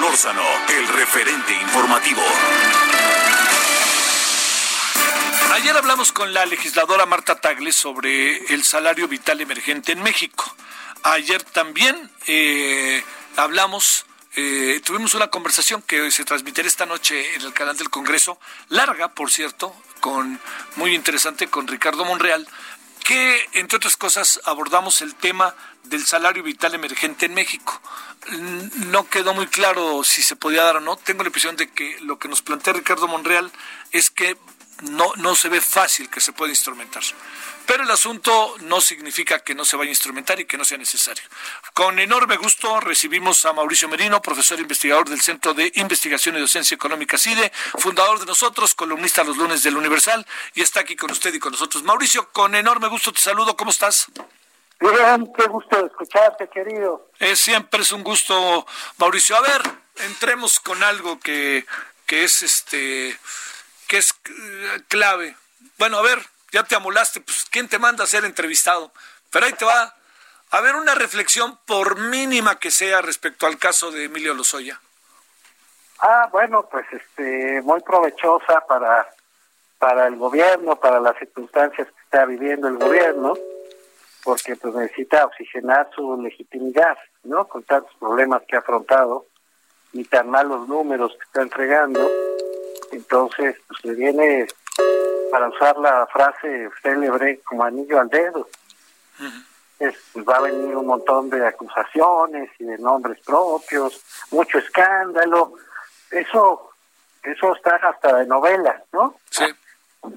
[0.00, 2.22] Solórzano, el referente informativo.
[5.52, 10.56] Ayer hablamos con la legisladora Marta Tagle sobre el salario vital emergente en México.
[11.02, 13.04] Ayer también eh,
[13.36, 18.40] hablamos, eh, tuvimos una conversación que se transmitirá esta noche en el canal del Congreso,
[18.70, 20.40] larga, por cierto, con
[20.76, 22.48] muy interesante con Ricardo Monreal,
[23.04, 25.54] que entre otras cosas abordamos el tema
[25.84, 27.80] del salario vital emergente en México.
[28.86, 30.96] No quedó muy claro si se podía dar o no.
[30.96, 33.50] Tengo la impresión de que lo que nos plantea Ricardo Monreal
[33.90, 34.36] es que
[34.82, 37.02] no, no se ve fácil que se pueda instrumentar.
[37.66, 40.76] Pero el asunto no significa que no se vaya a instrumentar y que no sea
[40.76, 41.22] necesario.
[41.72, 46.74] Con enorme gusto recibimos a Mauricio Merino, profesor investigador del Centro de Investigación y Docencia
[46.74, 51.32] Económica CIDE, fundador de nosotros, columnista los lunes del Universal, y está aquí con usted
[51.32, 51.84] y con nosotros.
[51.84, 54.08] Mauricio, con enorme gusto te saludo, ¿cómo estás?
[54.80, 57.10] Bien, qué gusto escucharte, querido.
[57.18, 59.36] Es, siempre es un gusto, Mauricio.
[59.36, 59.62] A ver,
[59.96, 61.66] entremos con algo que,
[62.06, 63.16] que es este
[63.90, 65.36] que es eh, clave.
[65.76, 66.20] Bueno, a ver,
[66.52, 68.92] ya te amolaste, pues ¿quién te manda a ser entrevistado?
[69.30, 69.96] Pero ahí te va.
[70.52, 74.80] A ver, una reflexión, por mínima que sea, respecto al caso de Emilio Lozoya.
[75.98, 79.08] Ah, bueno, pues este, muy provechosa para,
[79.78, 83.34] para el gobierno, para las circunstancias que está viviendo el gobierno,
[84.22, 87.48] porque pues necesita oxigenar su legitimidad, ¿no?
[87.48, 89.26] Con tantos problemas que ha afrontado
[89.92, 92.08] y tan malos números que está entregando.
[92.92, 94.46] Entonces, pues le viene
[95.30, 98.48] para usar la frase célebre como anillo al dedo.
[99.78, 105.54] es, pues, va a venir un montón de acusaciones y de nombres propios, mucho escándalo.
[106.10, 106.66] Eso
[107.22, 109.14] eso está hasta de novela, ¿no?
[109.30, 109.44] Sí.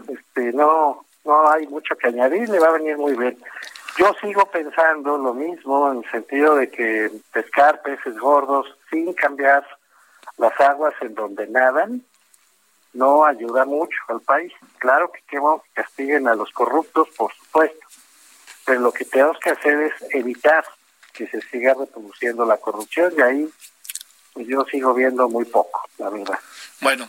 [0.08, 3.38] Este, no no hay mucho que añadir, le va a venir muy bien.
[3.98, 9.66] Yo sigo pensando lo mismo en el sentido de que pescar peces gordos sin cambiar
[10.38, 12.04] las aguas en donde nadan
[12.94, 14.52] no ayuda mucho al país.
[14.78, 17.86] Claro que queremos que castiguen a los corruptos, por supuesto,
[18.66, 20.66] pero lo que tenemos que hacer es evitar
[21.14, 23.54] que se siga reproduciendo la corrupción y ahí
[24.34, 26.40] pues yo sigo viendo muy poco, la verdad.
[26.82, 27.08] Bueno,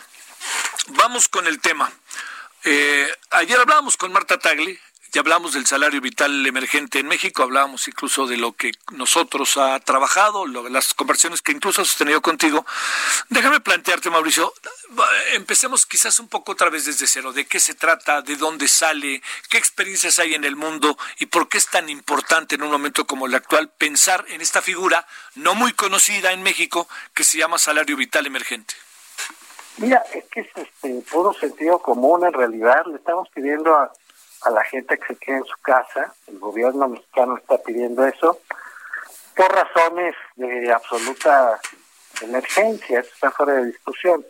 [0.90, 1.90] vamos con el tema.
[2.64, 4.78] Eh, ayer hablábamos con Marta Tagli,
[5.14, 9.78] ya hablamos del salario vital emergente en México, hablábamos incluso de lo que nosotros ha
[9.78, 12.66] trabajado, las conversiones que incluso ha sostenido contigo.
[13.28, 14.52] Déjame plantearte, Mauricio,
[15.34, 17.32] empecemos quizás un poco otra vez desde cero.
[17.32, 18.22] ¿De qué se trata?
[18.22, 19.22] ¿De dónde sale?
[19.48, 20.98] ¿Qué experiencias hay en el mundo?
[21.20, 24.62] ¿Y por qué es tan importante en un momento como el actual pensar en esta
[24.62, 28.74] figura no muy conocida en México que se llama salario vital emergente?
[29.76, 32.84] Mira, es que es este, puro sentido común en realidad.
[32.86, 33.92] Le estamos pidiendo a
[34.44, 36.14] a la gente que se quede en su casa.
[36.26, 38.38] El gobierno mexicano está pidiendo eso
[39.34, 41.58] por razones de absoluta
[42.22, 44.24] emergencia, está fuera de discusión.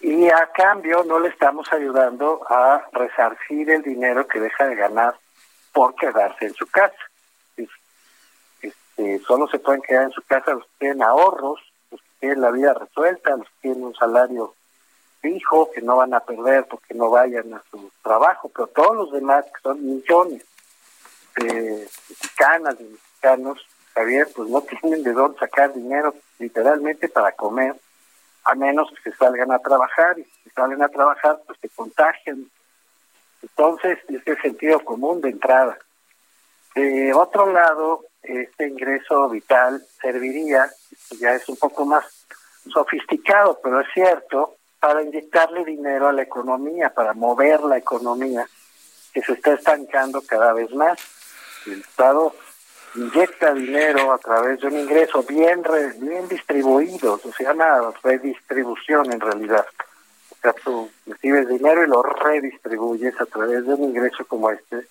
[0.00, 5.14] Y a cambio no le estamos ayudando a resarcir el dinero que deja de ganar
[5.72, 6.96] por quedarse en su casa.
[8.62, 11.60] Este, solo se pueden quedar en su casa los que tienen ahorros,
[11.90, 14.54] los que tienen la vida resuelta, los que tienen un salario
[15.20, 19.12] fijo, que no van a perder porque no vayan a su trabajo, pero todos los
[19.12, 20.44] demás, que son millones
[21.36, 27.74] de mexicanas, de mexicanos, Javier, pues no tienen de dónde sacar dinero literalmente para comer,
[28.44, 32.50] a menos que se salgan a trabajar, y si salen a trabajar, pues se contagian.
[33.42, 35.78] Entonces, es el sentido común de entrada.
[36.74, 40.70] De otro lado, este ingreso vital serviría,
[41.18, 42.04] ya es un poco más
[42.72, 48.48] sofisticado, pero es cierto, para inyectarle dinero a la economía, para mover la economía
[49.12, 50.98] que se está estancando cada vez más.
[51.66, 52.34] El Estado
[52.94, 55.62] inyecta dinero a través de un ingreso bien
[55.98, 59.66] bien distribuido, se llama redistribución en realidad.
[60.30, 64.86] O sea, tú recibes dinero y lo redistribuyes a través de un ingreso como este.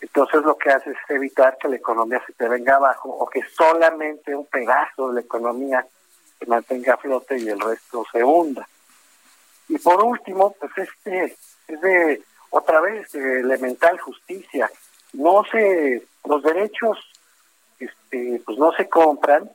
[0.00, 3.42] Entonces lo que hace es evitar que la economía se te venga abajo o que
[3.56, 5.86] solamente un pedazo de la economía
[6.38, 8.68] se mantenga a flote y el resto se hunda.
[9.68, 11.36] Y por último, pues este
[11.68, 14.70] es de otra vez de elemental justicia.
[15.12, 16.98] No se los derechos
[17.78, 19.50] este, pues no se compran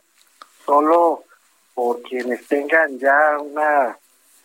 [0.66, 1.24] solo
[1.74, 3.98] por quienes tengan ya una,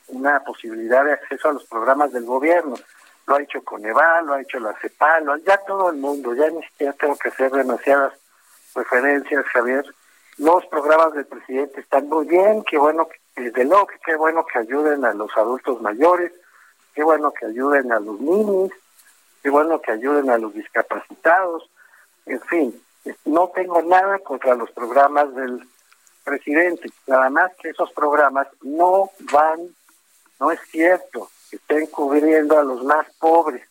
[0.08, 2.76] una posibilidad de acceso a los programas del gobierno.
[3.26, 6.60] Lo ha hecho Coneval, lo ha hecho la CEPAL, ya todo el mundo, ya ni
[6.76, 8.12] tengo que hacer demasiadas
[8.74, 9.84] referencias, Javier.
[10.38, 14.58] Los programas del presidente están muy bien, qué bueno, desde luego que qué bueno que
[14.58, 16.32] ayuden a los adultos mayores,
[16.94, 18.70] qué bueno que ayuden a los niños,
[19.42, 21.68] qué bueno que ayuden a los discapacitados,
[22.26, 22.82] en fin,
[23.24, 25.66] no tengo nada contra los programas del
[26.24, 29.68] presidente, nada más que esos programas no van,
[30.40, 33.62] no es cierto que estén cubriendo a los más pobres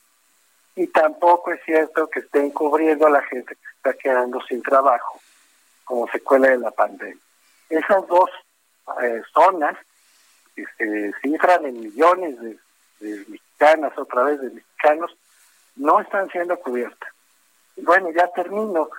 [0.76, 5.20] y tampoco es cierto que estén cubriendo a la gente que está quedando sin trabajo
[5.84, 7.22] como secuela de la pandemia.
[7.70, 8.30] Esas dos
[9.02, 9.78] eh, zonas
[10.56, 12.58] que se cifran en millones de,
[13.00, 15.16] de mexicanas, otra vez de mexicanos,
[15.76, 17.10] no están siendo cubiertas.
[17.78, 18.90] Bueno, ya termino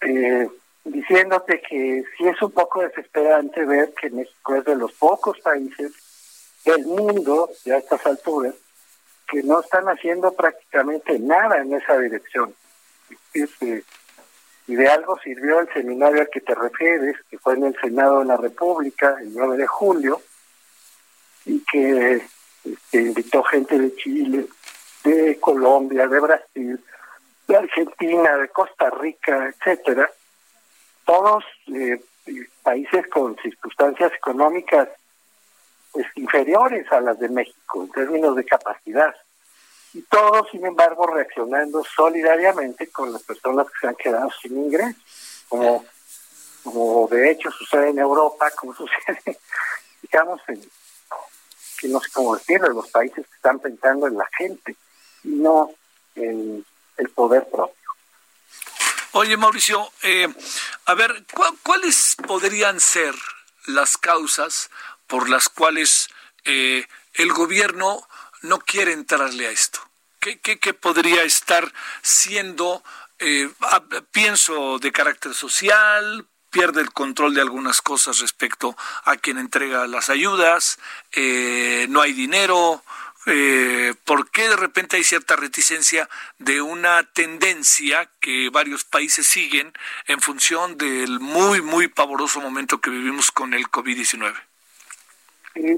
[0.00, 0.48] eh,
[0.84, 5.92] diciéndote que sí es un poco desesperante ver que México es de los pocos países
[6.64, 8.54] del mundo, ya a estas alturas,
[9.28, 12.54] que no están haciendo prácticamente nada en esa dirección.
[14.68, 18.20] Y de algo sirvió el seminario al que te refieres, que fue en el Senado
[18.20, 20.20] de la República el 9 de julio,
[21.46, 22.22] y que
[22.62, 24.46] este, invitó gente de Chile,
[25.04, 26.84] de Colombia, de Brasil,
[27.46, 30.10] de Argentina, de Costa Rica, etcétera,
[31.06, 31.42] todos
[31.74, 31.98] eh,
[32.62, 34.90] países con circunstancias económicas
[35.92, 39.14] pues, inferiores a las de México en términos de capacidad.
[39.94, 45.02] Y todos, sin embargo, reaccionando solidariamente con las personas que se han quedado sin ingresos,
[45.48, 45.84] como,
[46.62, 49.38] como de hecho sucede en Europa, como sucede,
[50.02, 50.60] digamos, en,
[51.78, 54.76] que no sé cómo decirlo, los países que están pensando en la gente
[55.24, 55.70] y no
[56.14, 56.64] en
[56.96, 57.74] el poder propio.
[59.12, 60.28] Oye, Mauricio, eh,
[60.84, 61.24] a ver,
[61.62, 63.14] ¿cuáles podrían ser
[63.66, 64.70] las causas
[65.06, 66.08] por las cuales
[66.44, 68.06] eh, el gobierno
[68.42, 69.80] no quiere entrarle a esto?
[70.20, 72.82] ¿Qué, qué, podría estar siendo,
[73.18, 73.48] eh,
[74.10, 76.26] pienso, de carácter social?
[76.50, 78.74] pierde el control de algunas cosas respecto
[79.04, 80.78] a quien entrega las ayudas,
[81.14, 82.82] no hay dinero,
[83.30, 86.08] eh, ¿por qué de repente hay cierta reticencia
[86.38, 89.74] de una tendencia que varios países siguen
[90.06, 94.34] en función del muy, muy pavoroso momento que vivimos con el COVID-19?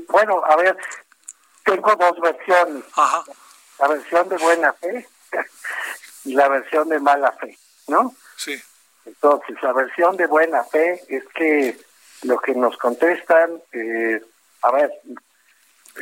[0.09, 0.77] bueno, a ver,
[1.65, 2.85] tengo dos versiones.
[3.79, 5.09] La versión de buena fe
[6.25, 7.57] y la versión de mala fe,
[7.89, 8.15] ¿no?
[8.37, 8.61] Sí.
[9.07, 11.79] Entonces, la versión de buena fe es que
[12.23, 14.21] lo que nos contestan, eh,
[14.63, 14.93] a ver,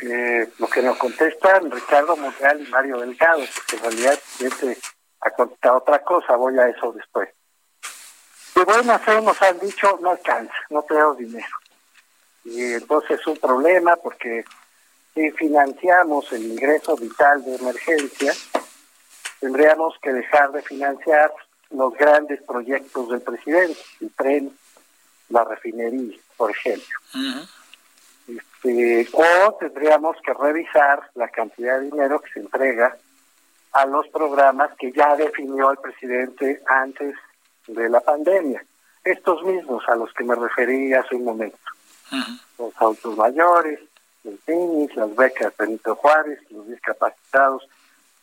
[0.01, 4.77] eh, lo que nos contestan Ricardo Monreal y Mario Delgado, porque en realidad este
[5.21, 7.29] ha contestado otra cosa, voy a eso después.
[8.55, 11.55] De buena fe nos han dicho, no alcanza, no tenemos dinero.
[12.43, 14.43] Y entonces es un problema porque
[15.19, 18.31] si financiamos el ingreso vital de emergencia,
[19.41, 21.29] tendríamos que dejar de financiar
[21.71, 24.57] los grandes proyectos del presidente, el tren,
[25.27, 26.99] la refinería, por ejemplo.
[28.29, 32.95] Este, o tendríamos que revisar la cantidad de dinero que se entrega
[33.73, 37.13] a los programas que ya definió el presidente antes
[37.67, 38.63] de la pandemia.
[39.03, 41.57] Estos mismos a los que me referí hace un momento.
[42.57, 43.79] Los autos mayores,
[44.23, 47.67] los niños, las becas Benito Juárez, los discapacitados,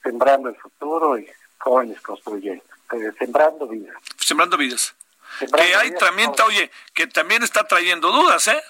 [0.03, 2.63] sembrando el futuro y jóvenes construyendo,
[2.93, 3.97] eh, sembrando vidas.
[4.19, 4.95] Sembrando vidas.
[5.39, 8.63] que hay también, oye, que también está trayendo dudas, ¿eh?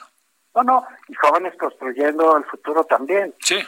[0.54, 3.35] No, no, y jóvenes construyendo el futuro también.
[3.40, 3.59] Sí.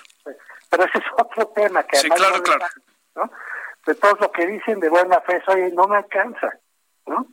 [0.71, 2.67] Pero ese es otro tema que sí, claro, claro.
[3.15, 3.31] ¿no?
[3.87, 6.59] De todo lo que dicen de buena fe, oye, no me alcanza,
[7.07, 7.27] ¿no?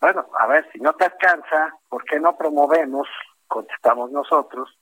[0.00, 3.08] Bueno, a ver, si no te alcanza, ¿por qué no promovemos,
[3.46, 4.76] contestamos nosotros,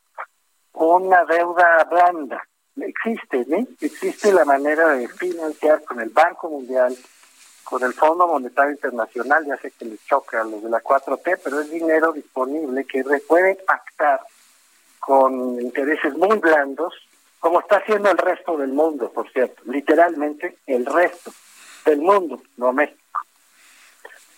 [0.74, 2.42] una deuda blanda?
[2.76, 3.66] Existe, ¿no?
[3.80, 6.96] Existe la manera de financiar con el Banco Mundial,
[7.62, 11.40] con el Fondo Monetario Internacional, ya sé que les choca a los de la 4T,
[11.42, 14.20] pero es dinero disponible que puede pactar
[14.98, 16.94] con intereses muy blandos,
[17.38, 21.30] como está haciendo el resto del mundo, por cierto, literalmente el resto
[21.84, 23.20] del mundo, no México.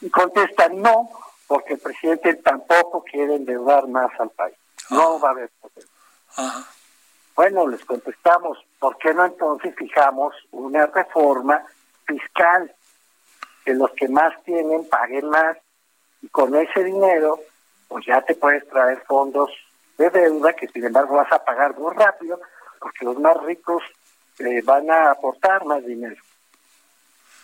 [0.01, 1.09] Y contesta no,
[1.47, 4.57] porque el presidente tampoco quiere endeudar más al país.
[4.91, 5.96] No va a haber problema.
[7.35, 11.63] Bueno, les contestamos, ¿por qué no entonces fijamos una reforma
[12.07, 12.75] fiscal
[13.65, 15.57] que los que más tienen paguen más
[16.23, 17.41] y con ese dinero
[17.89, 19.51] pues ya te puedes traer fondos
[19.99, 22.41] de deuda que sin embargo vas a pagar muy rápido
[22.79, 23.83] porque los más ricos
[24.39, 26.23] eh, van a aportar más dinero.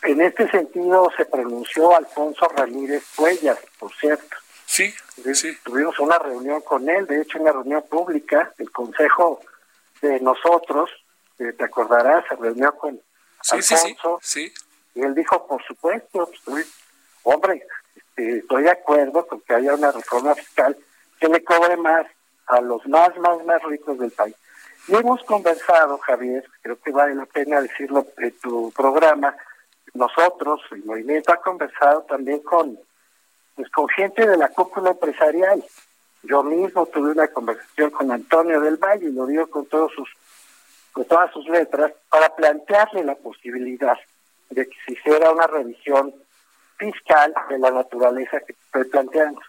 [0.03, 4.37] En este sentido se pronunció Alfonso Ramírez Cuellas, por cierto.
[4.73, 4.95] Sí,
[5.35, 5.55] sí.
[5.63, 9.39] Tuvimos una reunión con él, de hecho una reunión pública, el consejo
[10.01, 10.89] de nosotros,
[11.37, 12.99] te acordarás, se reunió con
[13.51, 14.19] Alfonso.
[14.23, 14.51] Sí,
[14.95, 16.73] Y él dijo, por supuesto, pues,
[17.23, 20.75] hombre, este, estoy de acuerdo con que haya una reforma fiscal
[21.21, 22.07] que le cobre más
[22.47, 24.35] a los más, más, más ricos del país.
[24.89, 29.37] Y hemos conversado, Javier, creo que vale la pena decirlo en tu programa,
[29.93, 32.79] nosotros, el movimiento ha conversado también con,
[33.55, 35.65] pues, con gente de la cúpula empresarial.
[36.23, 40.09] Yo mismo tuve una conversación con Antonio del Valle, y lo digo con todos sus,
[40.93, 43.99] con todas sus letras, para plantearle la posibilidad
[44.51, 46.15] de que se hiciera una revisión
[46.77, 49.41] fiscal de la naturaleza que estoy planteando.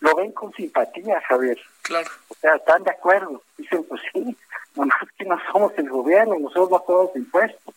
[0.00, 1.58] Lo ven con simpatía, Javier.
[1.82, 2.08] Claro.
[2.28, 3.42] O sea, están de acuerdo.
[3.56, 4.36] Dicen, pues sí,
[4.74, 7.74] nomás que no somos el gobierno, nosotros no pagamos impuestos.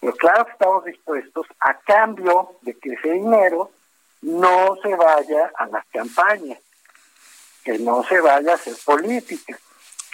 [0.00, 3.70] Pero claro que estamos dispuestos a cambio de que ese dinero
[4.22, 6.58] no se vaya a las campañas,
[7.64, 9.58] que no se vaya a hacer política,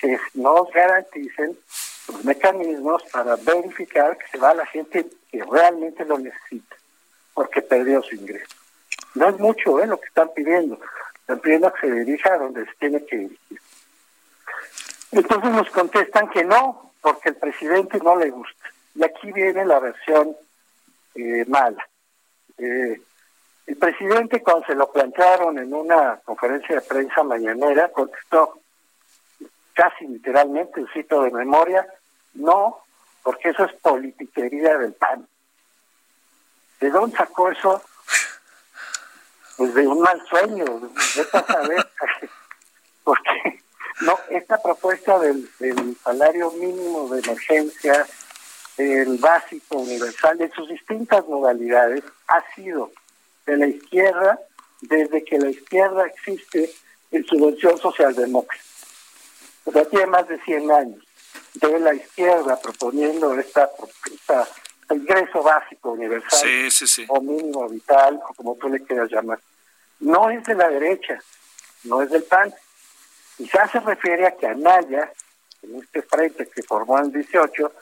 [0.01, 1.59] que nos garanticen
[2.09, 6.77] los mecanismos para verificar que se va a la gente que realmente lo necesita,
[7.33, 8.55] porque perdió su ingreso.
[9.15, 9.87] No es mucho ¿eh?
[9.87, 10.79] lo que están pidiendo,
[11.21, 13.61] están pidiendo que se dirija a donde se tiene que dirigir.
[15.13, 18.69] Entonces nos contestan que no, porque el presidente no le gusta.
[18.97, 20.37] Y aquí viene la versión
[21.15, 21.89] eh, mala.
[22.59, 23.01] Eh,
[23.67, 28.61] el presidente cuando se lo plantearon en una conferencia de prensa mañanera contestó
[29.73, 31.87] casi literalmente, cito de memoria,
[32.35, 32.85] no,
[33.23, 35.27] porque eso es politiquería del PAN.
[36.81, 37.83] ¿De dónde sacó eso?
[39.57, 41.91] Pues de un mal sueño, de saber,
[43.05, 43.63] porque
[44.03, 48.07] no, esta propuesta del, del salario mínimo de emergencia,
[48.77, 52.91] el básico universal, en sus distintas modalidades, ha sido
[53.47, 54.41] de la izquierda
[54.81, 56.71] desde que la izquierda existe
[57.11, 58.63] en su versión socialdemócrata.
[59.65, 61.05] O sea, tiene más de 100 años
[61.55, 63.71] de la izquierda proponiendo esta,
[64.13, 64.49] esta
[64.91, 66.69] ingreso básico universal
[67.09, 69.39] o mínimo vital, o como tú le quieras llamar.
[70.01, 71.19] No es de la derecha,
[71.85, 72.53] no es del PAN.
[73.37, 75.11] Quizás se refiere a que Anaya,
[75.63, 77.73] en este frente que formó en el 18,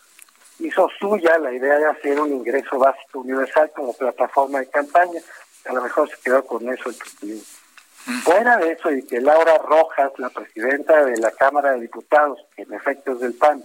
[0.61, 5.21] hizo suya la idea de hacer un ingreso básico universal como plataforma de campaña.
[5.69, 7.47] A lo mejor se quedó con eso el presidente.
[8.25, 12.73] Fuera de eso, y que Laura Rojas, la presidenta de la Cámara de Diputados, en
[12.73, 13.63] efecto es del PAN,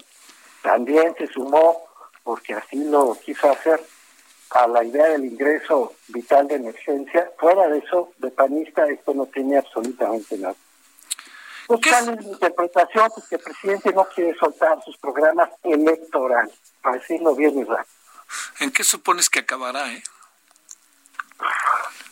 [0.62, 1.88] también se sumó,
[2.24, 3.82] porque así lo quiso hacer,
[4.52, 7.32] a la idea del ingreso vital de emergencia.
[7.38, 10.56] Fuera de eso, de panista, esto no tiene absolutamente nada.
[11.68, 13.10] Pues, ¿Cuál es interpretación?
[13.14, 17.98] Pues que el presidente no quiere soltar sus programas electorales, para decirlo bien y rápido.
[18.60, 20.04] ¿En qué supones que acabará, eh?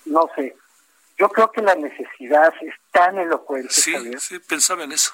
[0.06, 0.56] No sé.
[1.18, 3.70] Yo creo que la necesidad es tan elocuente.
[3.74, 5.14] Sí, sí, pensaba en eso.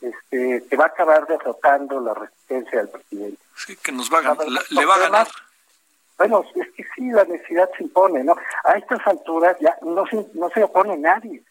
[0.00, 3.38] Este, que va a acabar derrotando la resistencia del presidente.
[3.54, 5.28] Sí, que nos va a ganar, le va a ganar.
[6.16, 8.34] Bueno, es que sí, la necesidad se impone, ¿no?
[8.64, 11.42] A estas alturas ya no se, no se opone nadie.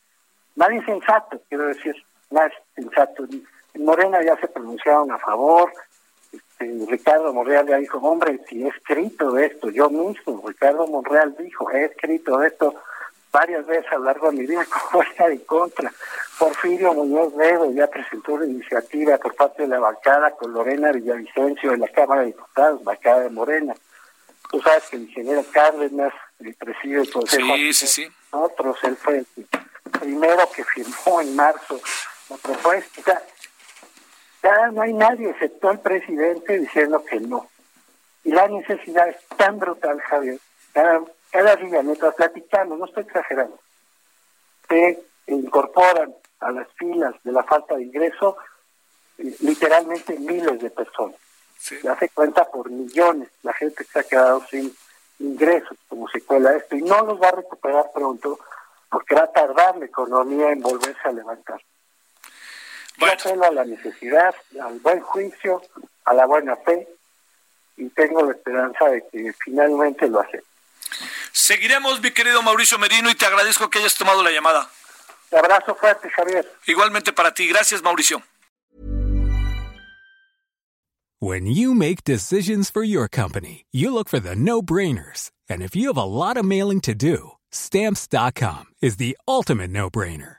[0.55, 1.95] Nadie sensato, quiero decir,
[2.31, 3.25] nadie sensato.
[3.73, 5.71] En Morena ya se pronunciaron a favor,
[6.59, 11.69] este, Ricardo Monreal ya dijo, hombre, si he escrito esto, yo mismo, Ricardo Monreal dijo,
[11.71, 12.75] he escrito esto
[13.31, 15.91] varias veces a lo largo de mi vida como era en contra.
[16.37, 21.73] Porfirio Muñoz Ledo ya presentó una iniciativa por parte de la bancada con Lorena Villavicencio
[21.73, 23.75] en la Cámara de Diputados, bancada de Morena.
[24.49, 27.55] Tú sabes que el ingeniero Cárdenas el preside el Consejo.
[27.55, 28.07] Sí, sí, sí.
[28.31, 29.27] Otros, él fue el
[29.99, 31.79] primero que firmó en marzo
[32.29, 33.21] la propuesta.
[34.41, 37.47] Ya no hay nadie, excepto el presidente, diciendo que no.
[38.23, 40.39] Y la necesidad es tan brutal, Javier,
[40.73, 43.59] cada día mientras platicamos, no estoy exagerando,
[44.67, 48.37] se incorporan a las filas de la falta de ingreso
[49.17, 51.19] eh, literalmente miles de personas.
[51.57, 54.73] Se hace cuenta por millones la gente que se ha quedado sin
[55.19, 58.39] ingresos como secuela de esto y no los va a recuperar pronto
[58.89, 61.61] porque va a tardar la economía en volverse a levantar.
[62.99, 63.15] Bueno.
[63.17, 65.61] Yo apelo a la necesidad, al buen juicio,
[66.05, 66.87] a la buena fe
[67.77, 70.43] y tengo la esperanza de que finalmente lo hace.
[71.31, 74.69] Seguiremos, mi querido Mauricio Merino, y te agradezco que hayas tomado la llamada.
[75.31, 76.51] Un abrazo fuerte, Javier.
[76.65, 77.47] Igualmente para ti.
[77.47, 78.21] Gracias, Mauricio.
[81.21, 85.31] When you make decisions for your company, you look for the no-brainers.
[85.49, 90.38] And if you have a lot of mailing to do, stamps.com is the ultimate no-brainer.